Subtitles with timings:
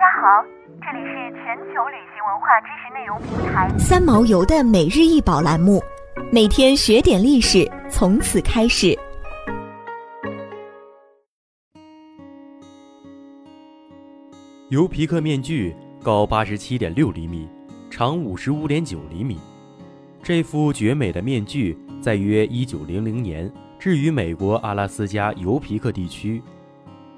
[0.00, 0.42] 家好，
[0.80, 5.78] 这里是全球旅行文化知识内容平台三毛游的每日一宝栏目，
[6.32, 8.98] 每天学点历史，从此开始。
[14.70, 17.46] 尤皮克面具高八十七点六厘米，
[17.90, 19.38] 长五十五点九厘米。
[20.22, 26.42] 这副绝美的面具在约一九零零年置于美国阿拉斯加尤皮克地区，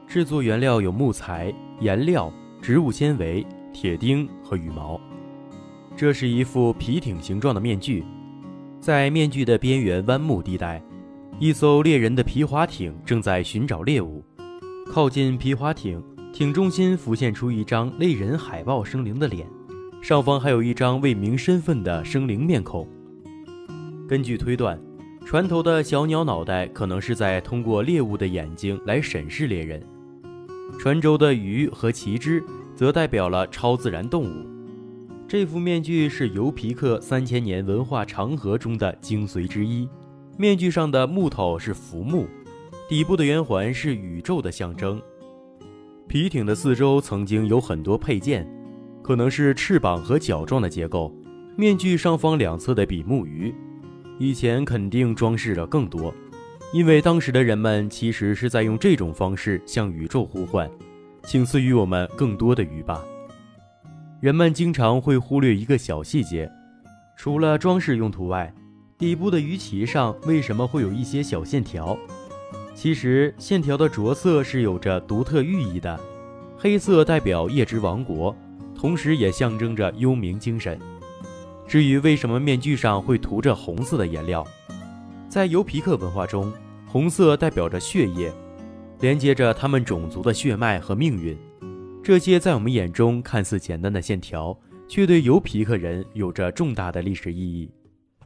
[0.04, 2.28] 制作原料有木材、颜料、
[2.62, 4.98] 植物纤维、铁钉和羽毛。
[5.96, 8.04] 这是一副皮艇形状的面具，
[8.80, 10.80] 在面具的边缘弯木地带，
[11.40, 14.24] 一艘猎人的皮划艇正在寻找猎物。
[14.86, 16.02] 靠近皮划艇。
[16.32, 19.46] 艇中心浮现出一张类人海豹生灵的脸，
[20.00, 22.88] 上方还有一张未明身份的生灵面孔。
[24.08, 24.80] 根据推断，
[25.26, 29.82] 船头的小鸟脑袋可能是在通过猎物的眼睛来审视猎人，
[30.78, 32.42] 船轴的鱼和旗帜
[32.82, 34.44] 则代表了超自然动物。
[35.28, 39.88] 这副面具是尤皮克三千年文化长河中的精髓之一。
[40.36, 42.26] 面具上的木头是浮木，
[42.88, 45.00] 底部的圆环是宇宙的象征。
[46.08, 48.44] 皮艇的四周曾经有很多配件，
[49.00, 51.14] 可能是翅膀和角状的结构。
[51.56, 53.54] 面具上方两侧的比目鱼，
[54.18, 56.12] 以前肯定装饰着更多，
[56.72, 60.68] 因为当时的人们其实是在用这种方式向宇宙呼唤，
[61.24, 63.02] 请赐予我们更多的鱼吧。
[64.20, 66.50] 人们经常会忽略一个小细节，
[67.16, 68.52] 除了装饰用途外，
[68.98, 71.96] 底部的鱼鳍上为什么会有一些小线条？
[72.74, 75.98] 其实线条的着色是有着独特寓意的，
[76.56, 78.34] 黑色代表夜之王国，
[78.74, 80.78] 同时也象征着幽冥精神。
[81.66, 84.46] 至于为什么面具上会涂着红色的颜料，
[85.28, 86.52] 在尤皮克文化中，
[86.86, 88.32] 红色代表着血液，
[89.02, 91.36] 连接着他们种族的血脉和命运。
[92.04, 97.68] 这些在我们眼中看似简单的线条，却对尤皮克人有着重大的历史意义。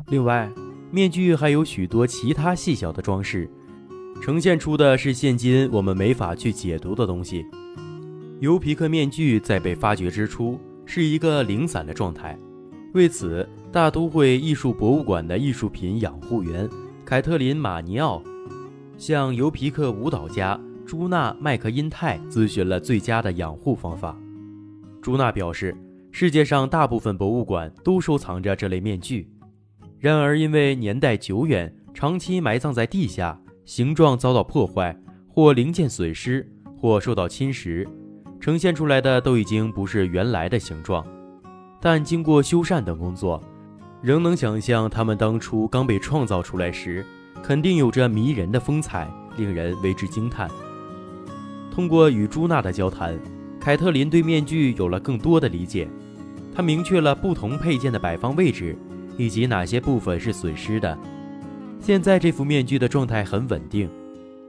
[0.09, 0.53] 另外，
[0.91, 3.51] 面具还有许多其他细小的装饰。
[4.21, 7.43] 呈现出的是现今我们没法去解读的东西。
[8.41, 12.39] 尤皮克面具在被发掘之初是一个零散的状态，
[12.93, 16.69] 为此，大都会艺术博物馆的艺术品养护员
[17.03, 18.23] 凯特琳·马尼奥
[18.99, 24.17] 向尤皮克舞蹈家朱娜·麦克因泰咨询了最佳的养护方法。
[25.03, 25.77] 朱娜表示，
[26.13, 29.29] 世界上大部分博物馆都收藏着这类面具，
[29.99, 33.39] 然而因为年代久远，长期埋葬在地下。
[33.65, 36.49] 形状遭到破坏，或零件损失，
[36.81, 37.85] 或受到侵蚀，
[38.39, 41.05] 呈现出来的都已经不是原来的形状。
[41.81, 43.43] 但经过修缮等工作，
[44.01, 47.05] 仍能想象他们当初刚被创造出来时，
[47.43, 50.49] 肯定有着迷人的风采，令人为之惊叹。
[51.77, 53.15] 通过与朱娜的交谈，
[53.61, 55.87] 凯特琳对面具有了更多的理解。
[56.51, 58.75] 她明确了不同配件的摆放位置，
[59.19, 60.99] 以及哪些部分是损失的。
[61.79, 63.91] 现在这副面具的状态很稳定，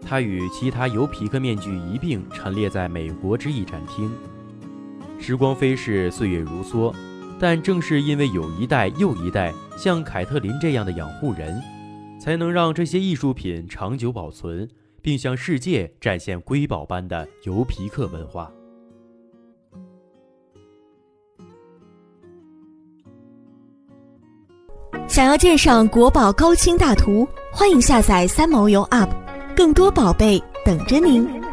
[0.01, 4.09] 它与其他油皮克面具一并陈列在美国之翼展厅。
[5.19, 6.95] 时光飞逝，岁月如梭，
[7.37, 11.61] 但正是因为有一代又一代像凯特琳这样的养护人，
[12.21, 14.65] 才能让这些艺术品长久保存，
[15.01, 18.51] 并向世界展现瑰宝般的尤皮克文化。
[25.07, 29.09] 想要鉴赏国宝高清大图，欢迎下载三毛游 App，
[29.55, 31.46] 更多宝贝等着您。